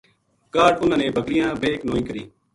کاہڈ 0.53 0.73
اُنھاں 0.81 0.99
نے 1.01 1.07
بکریاں 1.15 1.49
بِہک 1.61 1.79
نوئی 1.87 2.03
کری 2.07 2.23